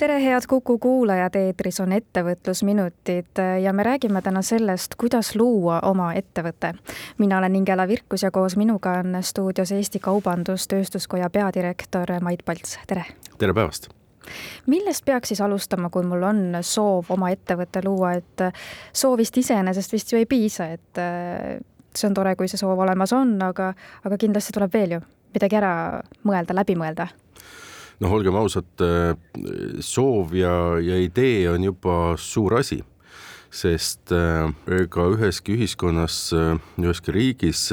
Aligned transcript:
tere, 0.00 0.24
head 0.24 0.46
Kuku 0.48 0.78
kuulajad, 0.78 1.34
eetris 1.36 1.76
on 1.84 1.92
ettevõtlusminutid 1.92 3.40
ja 3.60 3.72
me 3.76 3.84
räägime 3.84 4.22
täna 4.24 4.40
sellest, 4.42 4.94
kuidas 4.96 5.34
luua 5.36 5.80
oma 5.84 6.14
ettevõte. 6.16 6.72
mina 7.18 7.38
olen 7.38 7.56
Ingela 7.56 7.88
Virkus 7.88 8.22
ja 8.22 8.30
koos 8.30 8.56
minuga 8.56 8.94
on 9.02 9.18
stuudios 9.20 9.72
Eesti 9.72 10.00
Kaubandus-Tööstuskoja 10.00 11.28
peadirektor 11.30 12.14
Mait 12.20 12.44
Palts, 12.44 12.78
tere! 12.86 13.04
tere 13.38 13.54
päevast! 13.54 13.90
millest 14.66 15.04
peaks 15.04 15.28
siis 15.28 15.40
alustama, 15.40 15.90
kui 15.90 16.02
mul 16.02 16.22
on 16.22 16.42
soov 16.62 17.12
oma 17.12 17.30
ettevõte 17.30 17.84
luua, 17.84 18.12
et 18.12 18.48
soovist 18.92 19.36
iseenesest 19.36 19.92
vist 19.92 20.12
ju 20.12 20.18
ei 20.18 20.26
piisa, 20.26 20.64
et 20.64 21.06
see 21.94 22.08
on 22.08 22.14
tore, 22.14 22.36
kui 22.36 22.48
see 22.48 22.60
soov 22.60 22.78
olemas 22.88 23.12
on, 23.12 23.36
aga, 23.42 23.74
aga 24.04 24.16
kindlasti 24.16 24.56
tuleb 24.56 24.72
veel 24.72 24.96
ju 24.96 25.08
midagi 25.34 25.60
ära 25.60 25.74
mõelda, 26.24 26.56
läbi 26.56 26.78
mõelda 26.78 27.12
noh, 28.00 28.14
olgem 28.16 28.36
ausad, 28.40 28.70
äh, 28.80 29.12
soov 29.84 30.34
ja, 30.36 30.54
ja 30.82 30.98
idee 31.00 31.48
on 31.52 31.64
juba 31.68 32.16
suur 32.20 32.58
asi, 32.60 32.80
sest 33.50 34.14
äh, 34.14 34.48
ega 34.80 35.08
üheski 35.14 35.58
ühiskonnas, 35.58 36.22
äh, 36.36 36.56
üheski 36.80 37.14
riigis 37.16 37.68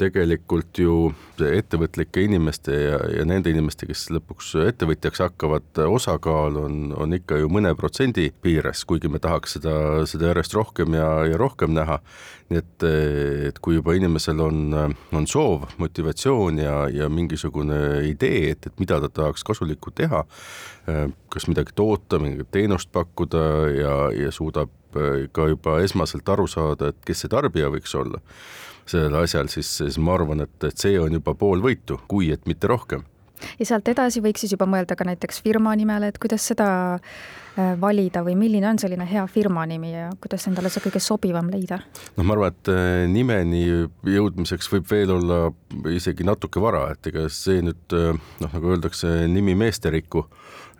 tegelikult 0.00 0.78
ju 0.78 0.94
ettevõtlike 1.38 2.24
inimeste 2.26 2.74
ja, 2.74 2.98
ja 3.18 3.24
nende 3.28 3.52
inimeste, 3.52 3.86
kes 3.88 4.06
lõpuks 4.14 4.52
ettevõtjaks 4.64 5.22
hakkavad, 5.24 5.66
osakaal 5.86 6.58
on, 6.64 6.78
on 6.98 7.14
ikka 7.16 7.38
ju 7.40 7.50
mõne 7.52 7.74
protsendi 7.78 8.28
piires, 8.42 8.84
kuigi 8.88 9.10
me 9.10 9.20
tahaks 9.22 9.56
seda, 9.58 9.76
seda 10.10 10.30
järjest 10.32 10.56
rohkem 10.56 10.96
ja, 10.98 11.08
ja 11.30 11.38
rohkem 11.40 11.74
näha. 11.76 12.00
nii 12.52 12.60
et, 12.60 12.86
et 13.48 13.58
kui 13.64 13.78
juba 13.78 13.94
inimesel 13.96 14.40
on, 14.44 14.74
on 15.16 15.26
soov, 15.30 15.68
motivatsioon 15.80 16.58
ja, 16.60 16.76
ja 16.92 17.08
mingisugune 17.08 18.04
idee, 18.10 18.50
et, 18.52 18.66
et 18.66 18.82
mida 18.82 19.00
ta 19.00 19.08
tahaks 19.08 19.46
kasulikku 19.46 19.94
teha, 19.96 20.24
kas 21.32 21.48
midagi 21.48 21.72
toota, 21.74 22.20
mingit 22.20 22.50
teenust 22.52 22.92
pakkuda 22.92 23.44
ja, 23.72 23.96
ja 24.26 24.34
suudab 24.34 24.70
ka 25.34 25.48
juba 25.50 25.80
esmaselt 25.82 26.28
aru 26.30 26.46
saada, 26.46 26.92
et 26.92 27.00
kes 27.06 27.24
see 27.24 27.32
tarbija 27.32 27.72
võiks 27.72 27.96
olla 27.98 28.20
sellel 28.90 29.22
asjal, 29.22 29.48
siis, 29.52 29.70
siis 29.80 29.98
ma 29.98 30.14
arvan, 30.18 30.44
et, 30.44 30.56
et 30.68 30.78
see 30.78 30.98
on 31.00 31.12
juba 31.18 31.34
pool 31.38 31.62
võitu, 31.64 32.00
kui 32.08 32.30
et 32.34 32.46
mitte 32.50 32.70
rohkem. 32.70 33.04
Ja 33.58 33.66
sealt 33.68 33.88
edasi 33.90 34.22
võiks 34.24 34.44
siis 34.44 34.54
juba 34.54 34.66
mõelda 34.70 34.96
ka 34.96 35.06
näiteks 35.08 35.42
firma 35.44 35.74
nimele, 35.76 36.08
et 36.08 36.20
kuidas 36.22 36.46
seda 36.52 36.68
valida 37.80 38.24
või 38.26 38.34
milline 38.38 38.66
on 38.72 38.80
selline 38.82 39.06
hea 39.06 39.22
firma 39.30 39.62
nimi 39.70 39.92
ja 39.92 40.08
kuidas 40.20 40.48
endale 40.50 40.72
see 40.72 40.82
kõige 40.84 41.02
sobivam 41.02 41.50
leida? 41.52 41.78
noh, 42.16 42.26
ma 42.26 42.34
arvan, 42.34 42.54
et 42.54 42.72
äh, 42.72 43.04
nimeni 43.10 43.64
jõudmiseks 44.16 44.70
võib 44.72 44.88
veel 44.90 45.14
olla 45.14 45.40
isegi 45.92 46.26
natuke 46.26 46.62
vara, 46.62 46.88
et 46.94 47.12
ega 47.12 47.28
see 47.32 47.62
nüüd 47.62 47.96
äh, 47.96 48.12
noh, 48.42 48.56
nagu 48.58 48.74
öeldakse, 48.74 49.12
nimi 49.30 49.54
meest 49.58 49.86
ei 49.86 49.98
riku 50.00 50.26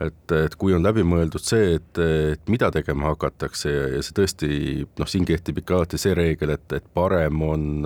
et, 0.02 0.32
et 0.34 0.54
kui 0.58 0.74
on 0.74 0.84
läbimõeldud 0.84 1.42
see, 1.42 1.76
et, 1.78 2.00
et 2.02 2.50
mida 2.50 2.70
tegema 2.74 3.12
hakatakse 3.12 3.70
ja, 3.70 3.84
ja 3.96 4.02
see 4.04 4.16
tõesti 4.16 4.48
noh, 4.98 5.10
siin 5.10 5.26
kehtib 5.28 5.60
ikka 5.60 5.78
alati 5.78 6.00
see 6.00 6.14
reegel, 6.16 6.54
et, 6.56 6.66
et 6.76 6.86
parem 6.96 7.42
on, 7.46 7.84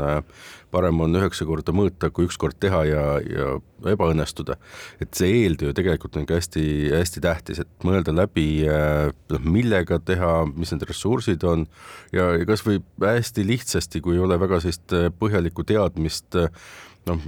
parem 0.72 1.04
on 1.04 1.18
üheksa 1.20 1.46
korda 1.48 1.74
mõõta, 1.76 2.10
kui 2.14 2.28
üks 2.28 2.38
kord 2.40 2.58
teha 2.60 2.82
ja, 2.88 3.04
ja 3.24 3.50
ebaõnnestuda. 3.92 4.58
et 5.04 5.12
see 5.18 5.42
eeltöö 5.42 5.74
tegelikult 5.76 6.16
on 6.18 6.26
ka 6.28 6.38
hästi-hästi 6.38 7.24
tähtis, 7.24 7.62
et 7.64 7.86
mõelda 7.86 8.14
läbi 8.16 8.48
noh, 9.32 9.46
millega 9.46 10.00
teha, 10.04 10.32
mis 10.54 10.72
need 10.74 10.84
ressursid 10.88 11.44
on. 11.48 11.66
Ja, 12.14 12.30
kasvõi 12.48 12.80
hästi 13.02 13.46
lihtsasti, 13.46 14.02
kui 14.04 14.16
ei 14.16 14.22
ole 14.24 14.38
väga 14.40 14.60
sellist 14.64 14.94
põhjalikku 15.20 15.66
teadmist 15.68 16.38
noh, 17.08 17.26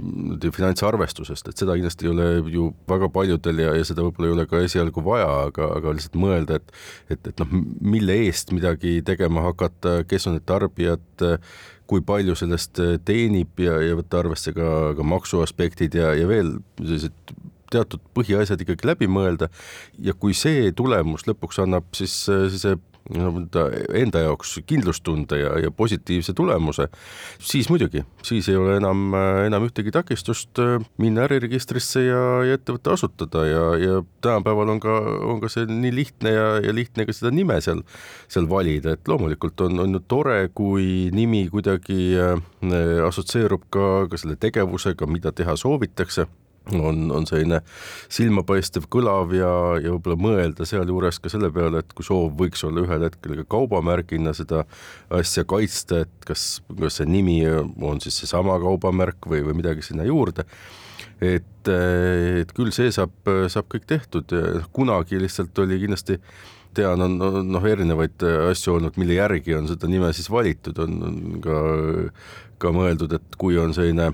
finantsarvestusest, 0.55 1.51
et 1.51 1.61
seda 1.61 1.75
kindlasti 1.77 2.07
ei 2.07 2.11
ole 2.11 2.27
ju 2.53 2.69
väga 2.89 3.09
paljudel 3.13 3.61
ja, 3.63 3.73
ja 3.77 3.85
seda 3.87 4.05
võib-olla 4.05 4.29
ei 4.29 4.35
ole 4.35 4.47
ka 4.49 4.61
esialgu 4.65 5.03
vaja, 5.05 5.29
aga, 5.47 5.69
aga 5.79 5.93
lihtsalt 5.97 6.17
mõelda, 6.21 6.59
et 6.59 6.73
et, 7.15 7.31
et 7.33 7.43
noh, 7.43 7.53
mille 7.93 8.17
eest 8.27 8.53
midagi 8.55 8.99
tegema 9.07 9.45
hakata, 9.49 10.01
kes 10.09 10.27
on 10.29 10.37
need 10.37 10.47
tarbijad, 10.49 11.25
kui 11.91 12.03
palju 12.07 12.37
sellest 12.39 12.79
teenib 13.07 13.59
ja, 13.59 13.75
ja 13.83 13.97
võtta 13.99 14.21
arvesse 14.21 14.53
ka, 14.55 14.67
ka 14.97 15.07
maksuaspektid 15.07 15.97
ja, 15.99 16.13
ja 16.15 16.29
veel 16.29 16.55
sellised 16.79 17.33
teatud 17.71 18.03
põhiasjad 18.15 18.61
ikkagi 18.63 18.87
läbi 18.87 19.09
mõelda 19.11 19.51
ja 19.99 20.15
kui 20.17 20.35
see 20.37 20.71
tulemus 20.75 21.27
lõpuks 21.29 21.61
annab 21.63 21.89
siis 21.97 22.15
sellise 22.27 22.77
enda 23.09 24.21
jaoks 24.23 24.59
kindlustunde 24.67 25.39
ja, 25.39 25.51
ja 25.59 25.71
positiivse 25.71 26.33
tulemuse, 26.37 26.87
siis 27.39 27.69
muidugi, 27.69 28.03
siis 28.23 28.47
ei 28.49 28.55
ole 28.55 28.77
enam, 28.77 29.15
enam 29.45 29.65
ühtegi 29.67 29.91
takistust 29.91 30.61
äh, 30.61 30.77
minna 31.01 31.25
äriregistrisse 31.25 32.05
ja, 32.05 32.21
ja 32.47 32.59
ettevõtte 32.59 32.93
asutada 32.93 33.45
ja, 33.47 33.63
ja 33.81 34.03
tänapäeval 34.23 34.75
on 34.75 34.83
ka, 34.83 34.99
on 35.33 35.41
ka 35.41 35.49
see 35.51 35.65
nii 35.69 35.93
lihtne 35.95 36.35
ja, 36.35 36.47
ja 36.63 36.75
lihtne 36.75 37.07
ka 37.09 37.15
seda 37.15 37.33
nime 37.35 37.57
seal, 37.63 37.81
seal 38.31 38.47
valida, 38.49 38.95
et 38.95 39.09
loomulikult 39.09 39.65
on, 39.67 39.81
on 39.83 39.97
ju 39.97 40.03
tore, 40.07 40.37
kui 40.55 41.09
nimi 41.15 41.47
kuidagi 41.51 42.13
äh, 42.21 42.37
assotsieerub 43.07 43.65
ka, 43.73 43.89
ka 44.11 44.21
selle 44.21 44.37
tegevusega, 44.39 45.09
mida 45.09 45.33
teha 45.35 45.57
soovitakse 45.59 46.29
on, 46.69 47.07
on 47.11 47.25
selline 47.27 47.61
silmapaistev, 48.11 48.85
kõlav 48.91 49.33
ja, 49.35 49.51
ja 49.81 49.93
võib-olla 49.95 50.17
mõelda 50.21 50.67
sealjuures 50.69 51.19
ka 51.21 51.31
selle 51.33 51.49
peale, 51.53 51.81
et 51.81 51.95
kui 51.97 52.05
soov 52.05 52.35
võiks 52.37 52.61
olla 52.67 52.83
ühel 52.85 53.07
hetkel 53.07 53.39
ka 53.41 53.47
kaubamärgina 53.55 54.35
seda 54.37 54.63
asja 55.17 55.45
kaitsta, 55.49 56.03
et 56.05 56.27
kas, 56.27 56.61
kas 56.77 57.01
see 57.01 57.09
nimi 57.09 57.39
on 57.49 58.01
siis 58.03 58.21
seesama 58.21 58.59
kaubamärk 58.61 59.29
või, 59.31 59.43
või 59.47 59.57
midagi 59.63 59.85
sinna 59.85 60.05
juurde. 60.07 60.45
et, 61.21 61.67
et 61.67 62.53
küll 62.57 62.71
see 62.73 62.93
saab, 62.93 63.13
saab 63.49 63.67
kõik 63.69 63.85
tehtud 63.89 64.33
kunagi 64.73 65.19
lihtsalt 65.21 65.57
oli 65.65 65.81
kindlasti 65.81 66.17
tean, 66.77 67.01
on 67.01 67.17
noh, 67.51 67.67
erinevaid 67.67 68.23
asju 68.51 68.77
olnud, 68.77 68.97
mille 69.01 69.19
järgi 69.19 69.55
on 69.57 69.69
seda 69.71 69.89
nime 69.91 70.11
siis 70.15 70.29
valitud, 70.31 70.77
on, 70.83 70.97
on 71.07 71.21
ka, 71.43 71.61
ka 72.61 72.73
mõeldud, 72.75 73.17
et 73.17 73.39
kui 73.41 73.59
on 73.61 73.75
selline 73.77 74.11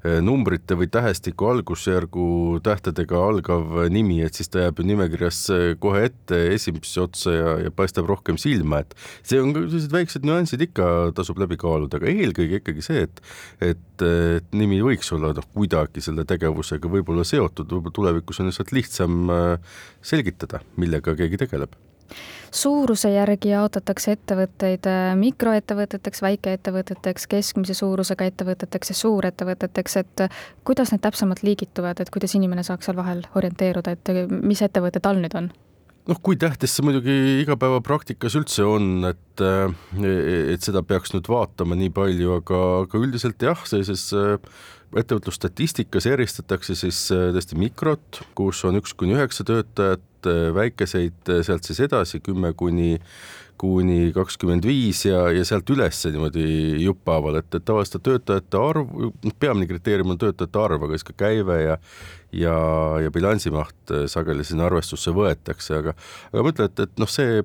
Eh, 0.00 0.16
numbrite 0.24 0.76
või 0.80 0.86
tähestiku 0.88 1.50
algusjärgu 1.50 2.60
tähtedega 2.64 3.18
algav 3.20 3.74
nimi, 3.92 4.22
et 4.24 4.38
siis 4.38 4.48
ta 4.48 4.62
jääb 4.62 4.78
ju 4.80 4.86
nimekirjas 4.88 5.40
eh, 5.52 5.64
kohe 5.80 6.06
ette 6.08 6.38
esimesse 6.54 7.02
otsa 7.02 7.34
ja, 7.34 7.50
ja 7.66 7.72
paistab 7.74 8.08
rohkem 8.08 8.38
silma, 8.40 8.80
et 8.80 8.94
see 9.20 9.42
on 9.42 9.52
sellised 9.58 9.92
väiksed 9.92 10.24
nüansid 10.24 10.64
ikka 10.64 10.86
tasub 11.18 11.42
läbi 11.42 11.60
kaaluda, 11.60 12.00
aga 12.00 12.08
eelkõige 12.14 12.62
ikkagi 12.62 12.86
see, 12.86 13.04
et 13.04 13.20
et, 13.60 14.06
et 14.06 14.56
nimi 14.56 14.80
võiks 14.84 15.12
olla 15.16 15.34
noh, 15.36 15.50
kuidagi 15.52 16.00
selle 16.04 16.24
tegevusega 16.28 16.88
võib-olla 16.96 17.26
seotud, 17.28 17.68
võib-olla 17.68 17.96
tulevikus 18.00 18.40
on 18.40 18.48
lihtsalt 18.48 18.72
lihtsam 18.72 19.20
selgitada, 20.00 20.64
millega 20.80 21.12
keegi 21.20 21.44
tegeleb 21.44 21.76
suuruse 22.50 23.12
järgi 23.12 23.52
jaotatakse 23.52 24.14
ettevõtteid 24.16 24.86
äh, 24.90 25.14
mikroettevõteteks, 25.20 26.22
väikeettevõteteks, 26.22 27.26
keskmise 27.30 27.74
suurusega 27.78 28.26
ettevõteteks 28.30 28.92
ja 28.92 28.98
suurettevõteteks, 29.00 29.96
et 30.02 30.26
äh, 30.26 30.44
kuidas 30.64 30.92
need 30.92 31.04
täpsemalt 31.06 31.44
liigituvad, 31.46 32.00
et 32.00 32.10
kuidas 32.10 32.34
inimene 32.38 32.66
saaks 32.66 32.90
seal 32.90 32.98
vahel 32.98 33.24
orienteeruda, 33.34 33.96
et 33.96 34.14
äh, 34.14 34.24
mis 34.42 34.62
ettevõte 34.66 35.02
tal 35.02 35.22
nüüd 35.22 35.36
on? 35.38 35.52
Noh, 36.08 36.18
kui 36.22 36.38
tähtis 36.40 36.74
see 36.76 36.86
muidugi 36.86 37.14
igapäevapraktikas 37.42 38.36
üldse 38.40 38.66
on, 38.68 38.90
et, 39.10 39.44
et 39.44 40.64
seda 40.64 40.84
peaks 40.86 41.14
nüüd 41.14 41.28
vaatama 41.30 41.78
nii 41.78 41.92
palju, 41.96 42.36
aga, 42.40 42.60
aga 42.84 43.02
üldiselt 43.02 43.42
jah, 43.44 43.64
sellises 43.68 44.08
ettevõtlusstatistikas 44.90 46.08
eristatakse 46.10 46.74
siis 46.78 47.04
tõesti 47.12 47.58
mikrot, 47.60 48.22
kus 48.38 48.64
on 48.66 48.80
üks 48.80 48.96
kuni 48.98 49.14
üheksa 49.18 49.46
töötajat, 49.46 50.06
väikeseid 50.56 51.30
sealt 51.46 51.68
siis 51.68 51.78
edasi 51.86 52.20
kümme 52.24 52.50
kuni 52.58 52.98
kuni 53.60 54.08
kakskümmend 54.16 54.64
viis 54.64 55.02
ja, 55.04 55.26
ja 55.34 55.44
sealt 55.44 55.68
üles 55.72 55.98
niimoodi 56.08 56.44
jupphaaval, 56.80 57.40
et, 57.42 57.50
et 57.52 57.64
tavaliselt 57.66 58.04
töötajate 58.06 58.60
arv, 58.60 58.94
peamine 59.42 59.68
kriteerium 59.68 60.14
on 60.14 60.20
töötajate 60.20 60.62
arv, 60.62 60.86
aga 60.86 60.96
siis 60.96 61.08
ka 61.10 61.16
käive 61.26 61.58
ja 61.60 61.76
ja, 62.32 62.56
ja 63.02 63.10
bilansimaht 63.14 63.94
sageli 64.10 64.44
sinna 64.46 64.68
arvestusse 64.68 65.14
võetakse, 65.14 65.80
aga 65.80 65.94
aga 66.32 66.44
ma 66.44 66.52
ütlen, 66.52 66.70
et, 66.70 66.84
et 66.86 67.02
noh, 67.02 67.10
see, 67.10 67.40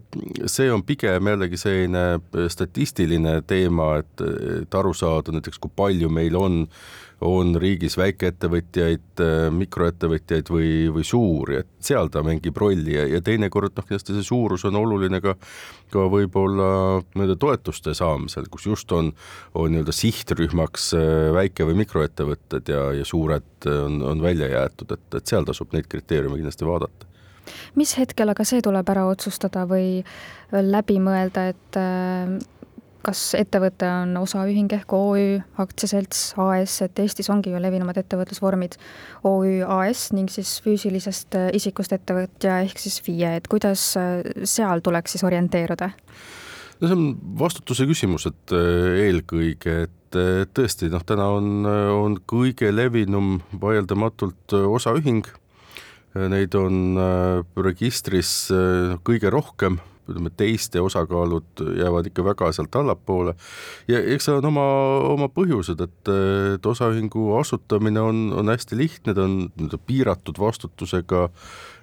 see 0.51 0.69
on 0.73 0.83
pigem 0.85 1.31
jällegi 1.31 1.59
selline 1.59 2.05
statistiline 2.53 3.39
teema, 3.49 3.95
et, 4.03 4.27
et 4.61 4.79
aru 4.79 4.93
saada 4.97 5.33
näiteks, 5.35 5.61
kui 5.61 5.73
palju 5.75 6.11
meil 6.13 6.37
on 6.39 6.63
on 7.23 7.55
riigis 7.59 7.95
väikeettevõtjaid, 7.97 9.21
mikroettevõtjaid 9.55 10.49
või, 10.51 10.69
või 10.91 11.05
suuri, 11.07 11.61
et 11.61 11.69
seal 11.85 12.09
ta 12.11 12.23
mängib 12.25 12.57
rolli 12.59 12.97
ja, 12.97 13.05
ja 13.07 13.21
teinekord 13.23 13.75
noh, 13.77 13.85
kindlasti 13.87 14.15
see 14.17 14.25
suurus 14.27 14.65
on 14.67 14.75
oluline 14.79 15.21
ka, 15.23 15.35
ka 15.93 16.05
võib-olla 16.11 16.67
nii-öelda 17.13 17.37
toetuste 17.39 17.95
saamisel, 17.95 18.49
kus 18.51 18.67
just 18.67 18.91
on, 18.95 19.13
on 19.55 19.71
nii-öelda 19.71 19.95
sihtrühmaks 19.95 20.91
äh, 20.99 21.31
väike- 21.35 21.67
või 21.69 21.79
mikroettevõtted 21.85 22.73
ja, 22.73 22.83
ja 22.99 23.07
suured 23.07 23.69
on, 23.71 24.01
on 24.03 24.23
välja 24.25 24.51
jäetud, 24.51 24.74
et, 24.83 25.19
et 25.19 25.25
seal 25.25 25.45
tasub 25.47 25.73
neid 25.73 25.87
kriteeriume 25.91 26.39
kindlasti 26.39 26.67
vaadata 26.67 27.13
mis 27.77 27.93
hetkel 27.99 28.31
aga 28.33 28.45
see 28.47 28.63
tuleb 28.65 28.89
ära 28.89 29.05
otsustada 29.05 29.67
või 29.69 29.99
läbi 30.51 30.97
mõelda, 31.03 31.49
et 31.53 31.77
äh, 31.77 32.35
kas 33.05 33.21
ettevõte 33.37 33.87
on 33.89 34.15
osaühing 34.17 34.71
ehk 34.73 34.93
OÜ, 34.97 35.25
aktsiaselts, 35.61 36.21
AS, 36.41 36.79
et 36.85 37.01
Eestis 37.03 37.29
ongi 37.29 37.53
ju 37.53 37.61
levinumad 37.61 37.99
ettevõtlusvormid 38.01 38.79
OÜ, 39.29 39.59
AS 39.77 40.07
ning 40.17 40.31
siis 40.33 40.57
füüsilisest 40.65 41.37
äh, 41.37 41.51
isikust 41.57 41.93
ettevõtja 41.95 42.61
ehk 42.65 42.81
siis 42.81 42.97
FIE, 43.05 43.35
et 43.37 43.49
kuidas 43.51 43.91
äh, 44.01 44.23
seal 44.43 44.83
tuleks 44.85 45.15
siis 45.15 45.25
orienteeruda? 45.27 45.91
No 46.79 46.89
see 46.89 46.97
on 46.97 47.07
vastutuse 47.39 47.87
küsimus, 47.89 48.27
et 48.29 48.55
äh, 48.55 49.07
eelkõige, 49.07 49.77
et 49.87 50.19
tõesti 50.55 50.87
noh, 50.91 51.03
täna 51.03 51.25
on, 51.35 51.65
on 51.67 52.13
kõige 52.29 52.69
levinum 52.71 53.41
vaieldamatult 53.59 54.53
osaühing. 54.55 55.27
Neid 56.31 56.55
on 56.55 56.95
registris 57.59 58.29
kõige 59.03 59.33
rohkem. 59.33 59.81
Ütleme, 60.05 60.29
teiste 60.37 60.79
osakaalud 60.85 61.63
jäävad 61.79 62.07
ikka 62.07 62.23
väga 62.23 62.51
sealt 62.53 62.75
allapoole. 62.77 63.33
Ja 63.89 63.99
eks 63.99 64.27
seal 64.29 64.37
on 64.37 64.51
oma, 64.51 64.65
oma 65.09 65.27
põhjused, 65.33 65.81
et, 65.81 66.11
et 66.55 66.69
osaühingu 66.69 67.31
asutamine 67.39 67.99
on, 67.99 68.19
on 68.37 68.53
hästi 68.53 68.77
lihtne, 68.77 69.17
ta 69.17 69.25
on 69.25 69.37
nii-öelda 69.47 69.81
piiratud 69.89 70.39
vastutusega 70.39 71.25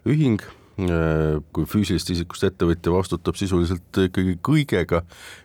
ühing, 0.07 0.41
kui 0.77 1.67
füüsilisest 1.69 2.15
isikust 2.15 2.47
ettevõtja 2.49 2.93
vastutab 2.95 3.37
sisuliselt 3.37 3.99
ikkagi 4.07 4.39
kõigega 4.45 5.03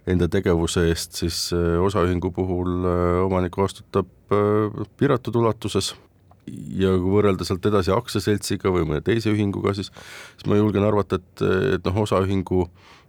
enda 0.08 0.30
tegevuse 0.32 0.86
eest, 0.88 1.18
siis 1.20 1.50
osaühingu 1.54 2.32
puhul 2.36 2.88
omanik 3.26 3.58
vastutab 3.60 4.08
piiratud 4.98 5.36
ulatuses. 5.42 5.94
Ja 6.48 6.94
kui 6.96 7.12
võrrelda 7.12 7.44
sealt 7.44 7.66
edasi 7.68 7.92
aktsiaseltsiga 7.92 8.72
või 8.72 8.86
mõne 8.88 9.04
teise 9.04 9.34
ühinguga, 9.34 9.74
siis, 9.76 9.92
siis 10.38 10.48
ma 10.48 10.56
julgen 10.56 10.86
arvata, 10.88 11.20
et, 11.20 11.44
et 11.76 11.84
noh, 11.84 11.98
osaühingu 12.06 12.62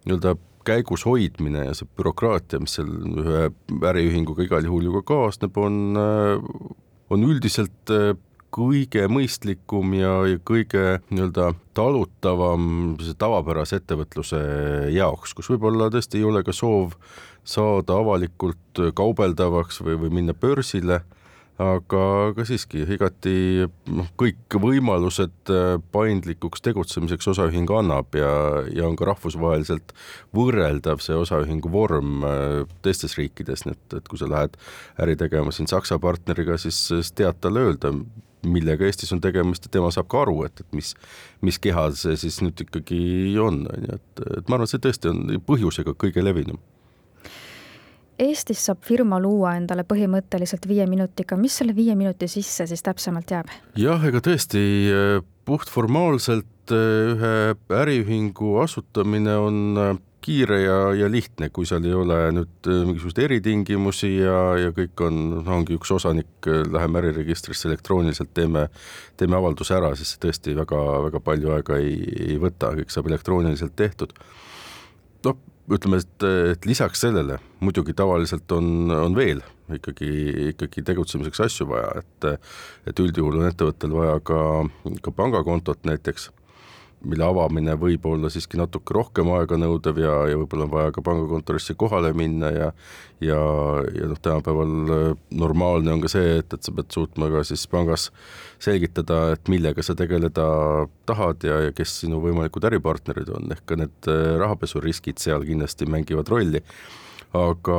nii-öelda 0.08 0.34
käigus 0.66 1.04
hoidmine 1.06 1.68
ja 1.68 1.74
see 1.76 1.86
bürokraatia, 1.96 2.58
mis 2.58 2.74
seal 2.76 2.90
ühe 3.22 3.44
äriühinguga 3.92 4.42
igal 4.42 4.66
juhul 4.66 4.88
ju 4.88 4.96
ka 4.98 5.04
kaasneb, 5.12 5.54
on, 5.62 5.94
on 7.14 7.28
üldiselt 7.28 7.94
kõige 8.54 9.06
mõistlikum 9.12 9.92
ja, 9.98 10.12
ja 10.28 10.40
kõige 10.44 10.98
nii-öelda 11.10 11.52
talutavam 11.76 12.96
tavapärase 13.18 13.82
ettevõtluse 13.82 14.40
jaoks, 14.94 15.34
kus 15.36 15.50
võib-olla 15.52 15.90
tõesti 15.92 16.22
ei 16.22 16.26
ole 16.28 16.42
ka 16.46 16.54
soov 16.56 16.96
saada 17.48 18.00
avalikult 18.00 18.82
kaubeldavaks 18.96 19.82
või, 19.84 19.98
või 20.02 20.18
minna 20.20 20.36
börsile 20.36 21.02
aga, 21.58 22.02
aga 22.30 22.44
siiski 22.46 22.84
igati 22.86 23.66
noh, 23.90 24.08
kõik 24.20 24.56
võimalused 24.62 25.52
äh, 25.52 25.74
paindlikuks 25.94 26.62
tegutsemiseks 26.64 27.30
osaühing 27.34 27.70
annab 27.74 28.14
ja, 28.18 28.30
ja 28.74 28.86
on 28.86 28.96
ka 28.98 29.08
rahvusvaheliselt 29.10 29.92
võrreldav 30.36 31.02
see 31.04 31.18
osaühingu 31.18 31.70
vorm 31.74 32.22
äh, 32.26 32.62
teistes 32.86 33.18
riikides, 33.18 33.66
nii 33.66 33.74
et, 33.74 33.98
et 34.00 34.08
kui 34.10 34.20
sa 34.20 34.30
lähed 34.30 34.56
äri 35.02 35.18
tegema 35.18 35.54
siin 35.54 35.70
Saksa 35.70 35.98
partneriga, 36.02 36.58
siis, 36.62 36.78
siis 36.92 37.12
tead 37.18 37.42
talle 37.42 37.66
öelda, 37.66 37.92
millega 38.46 38.86
Eestis 38.86 39.12
on 39.14 39.22
tegemist 39.24 39.66
ja 39.66 39.74
tema 39.78 39.90
saab 39.94 40.08
ka 40.12 40.22
aru, 40.22 40.42
et, 40.46 40.60
et 40.62 40.76
mis, 40.76 40.94
mis 41.44 41.58
keha 41.58 41.88
see 41.98 42.16
siis 42.20 42.40
nüüd 42.44 42.66
ikkagi 42.66 43.00
on, 43.42 43.64
on 43.66 43.86
ju, 43.88 44.00
et, 44.00 44.26
et 44.38 44.50
ma 44.50 44.58
arvan, 44.58 44.68
et 44.68 44.74
see 44.74 44.84
tõesti 44.86 45.12
on 45.12 45.24
põhjusega 45.48 45.96
kõige 45.98 46.24
levinum 46.24 46.60
Eestis 48.18 48.64
saab 48.66 48.80
firma 48.82 49.20
luua 49.22 49.52
endale 49.60 49.84
põhimõtteliselt 49.86 50.64
viie 50.66 50.88
minutiga, 50.90 51.36
mis 51.38 51.54
selle 51.60 51.74
viie 51.76 51.94
minuti 51.94 52.26
sisse 52.30 52.66
siis 52.66 52.82
täpsemalt 52.82 53.30
jääb? 53.30 53.52
jah, 53.78 54.02
ega 54.10 54.22
tõesti 54.24 54.62
eh, 54.90 55.20
puhtformaalselt 55.46 56.74
eh, 56.74 57.12
ühe 57.14 57.34
äriühingu 57.78 58.56
asutamine 58.64 59.36
on 59.38 59.60
eh, 59.78 59.92
kiire 60.28 60.60
ja, 60.60 60.78
ja 60.96 61.08
lihtne, 61.10 61.48
kui 61.54 61.66
seal 61.68 61.86
ei 61.88 61.96
ole 61.96 62.18
nüüd 62.36 62.68
mingisuguseid 62.68 63.24
eritingimusi 63.24 64.10
ja, 64.20 64.38
ja 64.60 64.72
kõik 64.76 65.04
on, 65.06 65.20
noh, 65.38 65.52
ongi 65.56 65.78
üks 65.78 65.92
osanik, 65.94 66.48
läheme 66.68 67.02
äriregistrisse 67.02 67.70
elektrooniliselt, 67.70 68.34
teeme, 68.36 68.66
teeme 69.20 69.38
avalduse 69.38 69.78
ära, 69.78 69.94
siis 69.96 70.14
see 70.14 70.24
tõesti 70.26 70.56
väga-väga 70.58 71.22
palju 71.24 71.54
aega 71.56 71.78
ei, 71.80 71.96
ei 72.28 72.40
võta, 72.42 72.74
kõik 72.76 72.92
saab 72.92 73.08
elektrooniliselt 73.12 73.76
tehtud. 73.78 74.12
noh 75.24 75.38
ütleme, 75.68 76.00
et, 76.00 76.24
et 76.52 76.66
lisaks 76.66 77.02
sellele 77.04 77.38
muidugi 77.60 77.92
tavaliselt 77.96 78.52
on, 78.56 78.90
on 78.94 79.16
veel 79.16 79.42
ikkagi, 79.74 80.10
ikkagi 80.54 80.84
tegutsemiseks 80.86 81.42
asju 81.44 81.68
vaja, 81.68 81.90
et 82.00 82.28
et 82.88 83.02
üldjuhul 83.04 83.40
on 83.40 83.48
ettevõttel 83.50 83.92
vaja 83.92 84.16
ka, 84.24 84.40
ka 85.04 85.12
pangakontot 85.12 85.84
näiteks 85.88 86.30
mille 87.04 87.24
avamine 87.24 87.76
võib 87.78 88.06
olla 88.10 88.30
siiski 88.32 88.58
natuke 88.58 88.94
rohkem 88.96 89.28
aeganõudev 89.36 90.00
ja, 90.02 90.14
ja 90.32 90.38
võib-olla 90.40 90.66
on 90.66 90.72
vaja 90.72 90.94
ka 90.94 91.04
pangakontorisse 91.06 91.76
kohale 91.78 92.10
minna 92.16 92.50
ja 92.54 92.70
ja, 93.20 93.38
ja 93.94 94.08
noh, 94.10 94.18
tänapäeval 94.22 94.92
äh, 94.94 95.16
normaalne 95.30 95.92
on 95.92 96.02
ka 96.02 96.10
see, 96.12 96.38
et, 96.38 96.54
et 96.54 96.62
sa 96.62 96.74
pead 96.74 96.90
suutma 96.94 97.30
ka 97.32 97.42
siis 97.46 97.66
pangas 97.70 98.08
selgitada, 98.62 99.34
et 99.34 99.50
millega 99.50 99.82
sa 99.82 99.96
tegeleda 99.98 100.46
tahad 101.08 101.46
ja, 101.46 101.60
ja 101.66 101.74
kes 101.74 102.00
sinu 102.04 102.22
võimalikud 102.22 102.66
äripartnerid 102.70 103.30
on, 103.34 103.50
ehk 103.54 103.66
ka 103.68 103.78
need 103.80 104.10
äh, 104.10 104.36
rahapesuriskid 104.42 105.22
seal 105.22 105.46
kindlasti 105.46 105.90
mängivad 105.90 106.30
rolli. 106.32 106.62
Aga, 107.36 107.78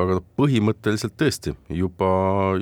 aga 0.00 0.14
noh, 0.16 0.26
põhimõtteliselt 0.40 1.12
tõesti 1.20 1.52
juba, 1.76 2.08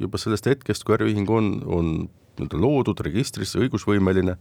juba 0.01 0.19
sellest 0.19 0.49
hetkest, 0.51 0.83
kui 0.83 0.97
äriühing 0.97 1.29
on, 1.31 1.53
on 1.71 1.91
nii-öelda 2.37 2.59
loodud 2.61 3.01
registrisse, 3.07 3.61
õigusvõimeline 3.63 4.35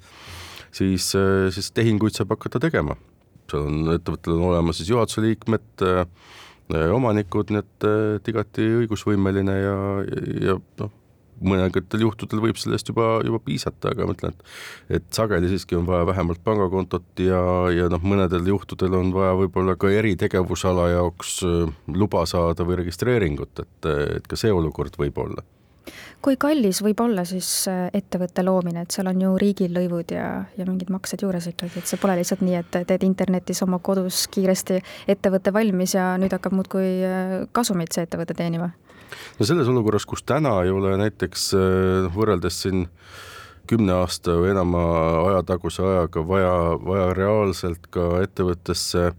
siis, 0.75 1.11
äh, 1.15 1.47
siis 1.55 1.71
tehinguid 1.75 2.17
saab 2.17 2.35
hakata 2.35 2.61
tegema. 2.67 2.97
seal 3.45 3.67
on, 3.69 3.93
ettevõttel 3.93 4.33
on 4.39 4.47
olemas 4.49 4.79
siis 4.79 4.89
juhatuse 4.89 5.21
liikmed, 5.21 5.85
äh, 5.85 6.05
omanikud, 6.93 7.53
nii 7.53 7.61
et, 7.61 7.87
et 8.17 8.29
igati 8.31 8.65
õigusvõimeline 8.81 9.57
ja, 9.61 9.75
ja 10.47 10.55
noh, 10.81 10.93
mõningatel 11.45 12.01
juhtudel 12.01 12.41
võib 12.41 12.57
sellest 12.57 12.89
juba, 12.89 13.19
juba 13.27 13.37
piisata, 13.43 13.91
aga 13.91 14.07
ma 14.07 14.15
ütlen, 14.15 14.33
et 14.33 14.97
et 14.97 15.05
sageli 15.13 15.51
siiski 15.51 15.77
on 15.77 15.85
vaja 15.85 16.07
vähemalt 16.09 16.41
pangakontot 16.47 17.21
ja, 17.21 17.41
ja 17.75 17.89
noh, 17.91 18.01
mõnedel 18.01 18.47
juhtudel 18.49 18.97
on 18.97 19.11
vaja 19.13 19.35
võib-olla 19.43 19.75
ka 19.77 19.91
eritegevusala 19.93 20.87
jaoks 20.95 21.41
luba 21.91 22.25
saada 22.25 22.65
või 22.65 22.79
registreeringut, 22.81 23.61
et, 23.61 23.91
et 24.17 24.31
ka 24.31 24.39
see 24.39 24.55
olukord 24.55 24.97
võib 24.97 25.21
olla 25.21 25.45
kui 26.25 26.37
kallis 26.41 26.81
võib 26.85 27.01
olla 27.05 27.25
siis 27.27 27.49
äh, 27.71 27.87
ettevõtte 27.95 28.43
loomine, 28.45 28.85
et 28.85 28.95
seal 28.95 29.09
on 29.11 29.21
ju 29.21 29.33
riigilõivud 29.41 30.15
ja, 30.15 30.29
ja 30.57 30.67
mingid 30.67 30.91
maksed 30.93 31.25
juures 31.25 31.49
ikkagi, 31.51 31.81
et 31.81 31.89
see 31.89 32.01
pole 32.01 32.17
lihtsalt 32.19 32.41
nii, 32.45 32.57
et 32.61 32.79
teed 32.89 33.05
internetis 33.07 33.61
oma 33.65 33.79
kodus 33.83 34.25
kiiresti 34.33 34.79
ettevõtte 35.11 35.53
valmis 35.55 35.95
ja 35.97 36.13
nüüd 36.21 36.33
hakkab 36.35 36.55
muudkui 36.57 36.89
äh, 37.05 37.37
kasumit 37.55 37.95
see 37.95 38.07
ettevõte 38.07 38.37
teenima? 38.37 38.71
no 39.39 39.47
selles 39.47 39.69
olukorras, 39.71 40.07
kus 40.09 40.25
täna 40.25 40.57
ei 40.65 40.73
ole 40.73 40.95
näiteks 41.01 41.47
äh, 41.57 42.09
võrreldes 42.15 42.63
siin 42.65 42.87
kümne 43.69 43.95
aasta 43.97 44.35
või 44.37 44.51
enama 44.53 44.81
aja 45.23 45.41
taguse 45.45 45.81
ajaga 45.85 46.21
vaja, 46.27 46.53
vaja 46.85 47.07
reaalselt 47.17 47.87
ka 47.93 48.19
ettevõttesse 48.21 49.09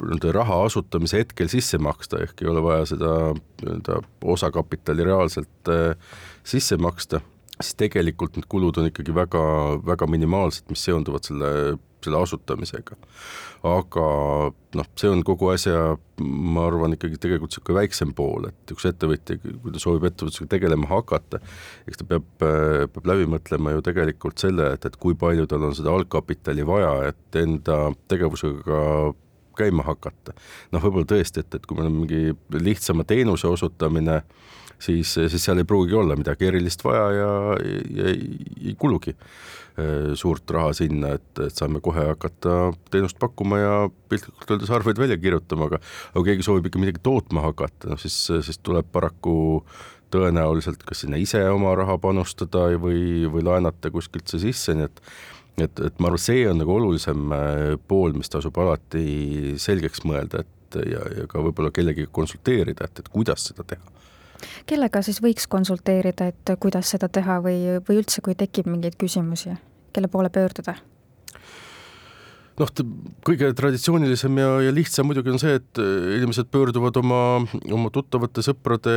nii-öelda 0.00 0.32
raha 0.34 0.62
asutamise 0.66 1.22
hetkel 1.22 1.50
sisse 1.52 1.78
maksta, 1.82 2.22
ehk 2.24 2.42
ei 2.42 2.50
ole 2.50 2.62
vaja 2.64 2.86
seda 2.94 3.12
nii-öelda 3.34 4.00
osakapitali 4.34 5.06
reaalselt 5.06 5.72
äh, 5.72 6.16
sisse 6.44 6.78
maksta, 6.80 7.20
siis 7.60 7.76
tegelikult 7.80 8.38
need 8.38 8.48
kulud 8.50 8.80
on 8.80 8.88
ikkagi 8.90 9.14
väga, 9.14 9.44
väga 9.86 10.08
minimaalsed, 10.10 10.66
mis 10.72 10.82
seonduvad 10.86 11.26
selle, 11.28 11.50
selle 12.04 12.20
asutamisega. 12.24 12.96
aga 13.68 14.04
noh, 14.78 14.86
see 14.96 15.10
on 15.12 15.20
kogu 15.26 15.50
asja, 15.52 15.96
ma 16.24 16.62
arvan, 16.64 16.94
ikkagi 16.96 17.18
tegelikult 17.20 17.52
niisugune 17.52 17.76
väiksem 17.82 18.14
pool, 18.16 18.46
et 18.48 18.72
üks 18.72 18.86
ettevõtja, 18.88 19.36
kui 19.42 19.74
ta 19.74 19.82
soovib 19.82 20.06
ettevõtlusega 20.08 20.48
tegelema 20.54 20.88
hakata, 20.88 21.42
eks 21.84 22.00
ta 22.00 22.06
peab, 22.08 22.30
peab 22.40 23.10
läbi 23.12 23.28
mõtlema 23.34 23.74
ju 23.74 23.84
tegelikult 23.84 24.40
selle, 24.40 24.70
et, 24.78 24.86
et 24.88 24.96
kui 25.00 25.18
palju 25.18 25.44
tal 25.50 25.68
on 25.68 25.76
seda 25.76 25.92
algkapitali 25.92 26.64
vaja, 26.64 26.94
et 27.12 27.40
enda 27.42 27.82
tegevusega 28.08 28.80
käima 29.60 29.86
hakata. 29.86 30.34
noh, 30.72 30.84
võib-olla 30.84 31.08
tõesti, 31.14 31.44
et, 31.44 31.58
et 31.58 31.66
kui 31.66 31.78
meil 31.78 31.90
on 31.90 32.00
mingi 32.02 32.64
lihtsama 32.68 33.06
teenuse 33.08 33.48
osutamine, 33.50 34.20
siis, 34.80 35.14
siis 35.14 35.44
seal 35.44 35.60
ei 35.60 35.68
pruugi 35.68 35.96
olla 35.96 36.16
midagi 36.18 36.48
erilist 36.48 36.84
vaja 36.84 37.06
ja, 37.16 37.30
ja 37.96 38.10
ei, 38.12 38.36
ei 38.70 38.74
kulugi 38.80 39.14
äh, 39.14 40.12
suurt 40.18 40.50
raha 40.50 40.72
sinna, 40.76 41.14
et, 41.18 41.30
et 41.46 41.56
saame 41.56 41.82
kohe 41.84 42.06
hakata 42.12 42.72
teenust 42.92 43.18
pakkuma 43.20 43.60
ja 43.60 43.74
piltlikult 44.10 44.56
öeldes 44.56 44.74
arveid 44.74 45.00
välja 45.00 45.18
kirjutama, 45.20 45.70
aga 45.70 45.80
aga 46.14 46.26
keegi 46.30 46.46
soovib 46.46 46.70
ikka 46.70 46.82
midagi 46.82 47.02
tootma 47.04 47.44
hakata, 47.50 47.92
noh 47.92 48.00
siis, 48.00 48.18
siis 48.46 48.60
tuleb 48.64 48.88
paraku 48.92 49.38
tõenäoliselt 50.10 50.82
kas 50.86 51.04
sinna 51.04 51.20
ise 51.22 51.42
oma 51.52 51.74
raha 51.78 51.96
panustada 52.02 52.66
või, 52.82 53.28
või 53.30 53.44
laenata 53.46 53.92
kuskilt 53.94 54.30
see 54.30 54.42
sisse, 54.48 54.74
nii 54.74 54.88
et 54.88 55.04
et, 55.58 55.80
et 55.80 55.98
ma 55.98 56.10
arvan, 56.10 56.22
see 56.22 56.44
on 56.50 56.60
nagu 56.60 56.74
olulisem 56.76 57.32
äh, 57.34 57.62
pool, 57.88 58.14
mis 58.16 58.30
tasub 58.32 58.58
alati 58.62 59.56
selgeks 59.60 60.04
mõelda, 60.08 60.44
et 60.44 60.80
ja, 60.86 61.02
ja 61.16 61.26
ka 61.30 61.42
võib-olla 61.42 61.72
kellegagi 61.74 62.10
konsulteerida, 62.12 62.86
et, 62.86 63.02
et 63.02 63.10
kuidas 63.12 63.50
seda 63.50 63.66
teha 63.66 63.98
kellega 64.64 65.02
siis 65.04 65.18
võiks 65.20 65.44
konsulteerida, 65.52 66.30
et 66.30 66.52
kuidas 66.60 66.94
seda 66.94 67.10
teha 67.12 67.40
või, 67.44 67.58
või 67.84 68.00
üldse, 68.00 68.22
kui 68.24 68.36
tekib 68.38 68.70
mingeid 68.70 68.96
küsimusi, 69.00 69.52
kelle 69.92 70.08
poole 70.08 70.32
pöörduda? 70.32 70.78
noh, 72.60 72.70
kõige 73.24 73.48
traditsioonilisem 73.56 74.36
ja, 74.36 74.48
ja 74.66 74.72
lihtsam 74.74 75.08
muidugi 75.08 75.32
on 75.32 75.40
see, 75.40 75.54
et 75.56 75.80
inimesed 76.18 76.50
pöörduvad 76.52 76.98
oma, 77.00 77.20
oma 77.72 77.92
tuttavate 77.94 78.44
sõprade 78.44 78.92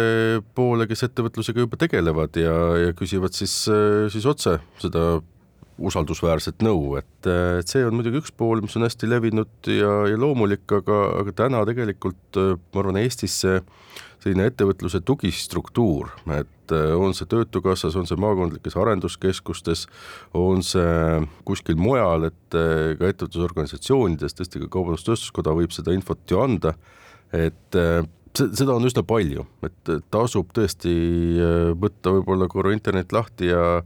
poole, 0.58 0.88
kes 0.90 1.06
ettevõtlusega 1.08 1.64
juba 1.64 1.80
tegelevad 1.80 2.40
ja, 2.42 2.56
ja 2.82 2.98
küsivad 2.98 3.36
siis, 3.38 3.54
siis 4.12 4.28
otse 4.28 4.58
seda 4.84 5.06
usaldusväärset 5.82 6.62
nõu, 6.66 6.98
et, 7.00 7.30
et 7.30 7.70
see 7.70 7.86
on 7.86 7.96
muidugi 7.98 8.22
üks 8.22 8.34
pool, 8.38 8.62
mis 8.64 8.76
on 8.78 8.86
hästi 8.86 9.10
levinud 9.10 9.70
ja, 9.72 9.94
ja 10.12 10.20
loomulik, 10.20 10.66
aga, 10.80 11.00
aga 11.22 11.36
täna 11.44 11.64
tegelikult 11.70 12.40
ma 12.40 12.84
arvan, 12.84 13.00
Eestis 13.02 13.40
see 13.44 13.60
selline 14.24 14.48
ettevõtluse 14.48 15.02
tugistruktuur, 15.04 16.14
et 16.32 16.74
on 16.74 17.12
see 17.18 17.28
Töötukassas, 17.30 17.98
on 18.00 18.08
see 18.08 18.20
maakondlikes 18.22 18.78
arenduskeskustes, 18.80 19.86
on 20.38 20.64
see 20.64 21.20
kuskil 21.48 21.76
mujal, 21.80 22.30
et 22.30 22.56
ka 22.56 23.10
ettevõtlusorganisatsioonides, 23.10 24.38
tõesti 24.38 24.64
ka 24.64 24.72
Kaubandus-Tööstuskoda 24.78 25.56
võib 25.58 25.76
seda 25.76 25.96
infot 25.96 26.24
ju 26.30 26.40
anda, 26.40 26.76
et 27.36 27.82
seda 28.34 28.74
on 28.74 28.88
üsna 28.88 29.04
palju, 29.06 29.46
et 29.66 29.94
tasub 30.14 30.56
tõesti 30.56 30.94
võtta 31.80 32.16
võib-olla 32.16 32.48
korra 32.52 32.74
internet 32.74 33.14
lahti 33.14 33.52
ja 33.52 33.84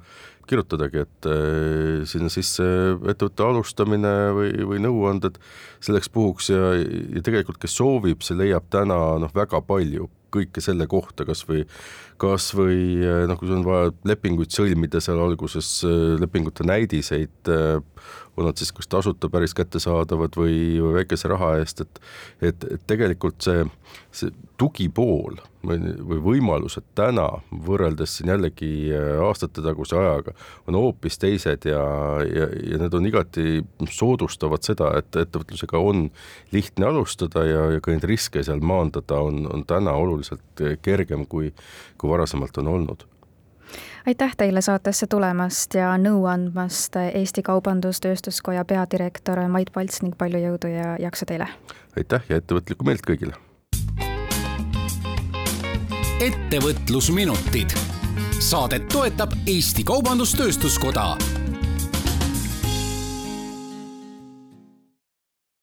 kirjutadagi, 0.50 1.06
et 1.06 1.30
äh, 1.30 2.04
sinna 2.10 2.32
sisse 2.34 2.66
ettevõtte 2.98 3.46
alustamine 3.46 4.14
või, 4.36 4.52
või 4.72 4.84
nõuanded 4.84 5.40
selleks 5.84 6.12
puhuks 6.14 6.52
ja, 6.54 6.74
ja 6.78 7.24
tegelikult, 7.24 7.60
kes 7.62 7.78
soovib, 7.80 8.24
see 8.26 8.38
leiab 8.40 8.70
täna 8.74 9.00
noh, 9.22 9.34
väga 9.36 9.62
palju 9.66 10.10
kõike 10.34 10.62
selle 10.64 10.88
kohta, 10.92 11.24
kas 11.28 11.46
või, 11.48 11.64
kas 12.22 12.50
või 12.58 12.80
äh, 13.00 13.26
noh, 13.30 13.40
kui 13.40 13.50
sul 13.50 13.60
on 13.60 13.68
vaja 13.68 13.92
lepinguid 14.08 14.54
sõlmida 14.54 15.02
seal 15.04 15.22
alguses, 15.24 15.72
äh, 15.88 16.16
lepingute 16.22 16.68
näidiseid, 16.68 17.54
on 18.38 18.46
nad 18.46 18.58
siis 18.58 18.72
kas 18.72 18.88
tasuta 18.88 19.30
päris 19.34 19.54
kättesaadavad 19.58 20.38
või, 20.38 20.58
või 20.82 20.94
väikese 21.02 21.32
raha 21.32 21.56
eest, 21.62 21.82
et 21.82 22.02
et, 22.42 22.66
et 22.74 22.82
tegelikult 22.88 23.42
see, 23.42 23.64
see 24.14 24.32
tugipool 24.62 25.40
või, 25.66 25.80
või 26.10 26.20
võimalused 26.26 26.86
täna 26.98 27.26
võrreldes 27.68 28.18
siin 28.18 28.32
jällegi 28.34 28.70
äh, 28.94 29.10
aastatetaguse 29.26 29.98
ajaga 29.98 30.36
on 30.68 30.78
hoopis 30.78 31.18
teised 31.22 31.66
ja, 31.70 31.82
ja, 32.28 32.48
ja 32.72 32.82
need 32.84 32.98
on 32.98 33.10
igati 33.10 33.64
soodustavad 33.90 34.66
seda, 34.68 34.94
et 35.02 35.22
ettevõtlusega 35.26 35.82
on 35.82 36.08
lihtne 36.54 36.92
alustada 36.92 37.46
ja, 37.48 37.68
ja 37.76 37.84
ka 37.84 37.94
neid 37.94 38.08
riske 38.08 38.44
seal 38.46 38.62
maandada 38.62 39.22
on, 39.24 39.46
on 39.54 39.66
täna 39.68 39.98
oluliselt 39.98 40.66
kergem, 40.86 41.26
kui, 41.26 41.54
kui 41.98 42.12
varasemalt 42.12 42.62
on 42.62 42.76
olnud 42.78 43.08
aitäh 44.08 44.36
teile 44.38 44.62
saatesse 44.62 45.08
tulemast 45.08 45.74
ja 45.74 45.94
nõu 45.98 46.26
andmast, 46.30 46.96
Eesti 47.14 47.42
Kaubandus-Tööstuskoja 47.42 48.66
peadirektor 48.66 49.44
Mait 49.48 49.72
Palts 49.74 50.02
ning 50.02 50.18
palju 50.18 50.44
jõudu 50.44 50.72
ja 50.72 50.96
jaksu 51.00 51.26
teile! 51.26 51.48
aitäh 51.98 52.24
ja 52.30 52.42
ettevõtlikku 52.42 52.86
meelt 52.86 53.06
kõigile! 53.08 53.38
ettevõtlusminutid. 56.22 57.78
saadet 58.40 58.88
toetab 58.90 59.34
Eesti 59.48 59.84
Kaubandus-Tööstuskoda 59.84 61.37